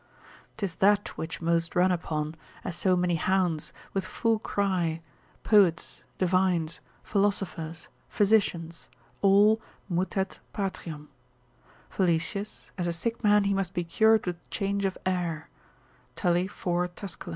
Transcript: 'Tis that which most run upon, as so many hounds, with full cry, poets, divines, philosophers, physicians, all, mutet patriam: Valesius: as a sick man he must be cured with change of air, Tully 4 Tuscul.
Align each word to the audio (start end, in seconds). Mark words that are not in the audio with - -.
'Tis 0.57 0.73
that 0.77 1.09
which 1.09 1.43
most 1.43 1.75
run 1.75 1.91
upon, 1.91 2.33
as 2.63 2.75
so 2.75 2.95
many 2.95 3.13
hounds, 3.13 3.71
with 3.93 4.03
full 4.03 4.39
cry, 4.39 4.99
poets, 5.43 6.01
divines, 6.17 6.79
philosophers, 7.03 7.87
physicians, 8.09 8.89
all, 9.21 9.61
mutet 9.87 10.39
patriam: 10.53 11.09
Valesius: 11.91 12.71
as 12.79 12.87
a 12.87 12.93
sick 12.93 13.23
man 13.23 13.43
he 13.43 13.53
must 13.53 13.75
be 13.75 13.83
cured 13.83 14.25
with 14.25 14.37
change 14.49 14.85
of 14.85 14.97
air, 15.05 15.51
Tully 16.15 16.47
4 16.47 16.87
Tuscul. 16.87 17.29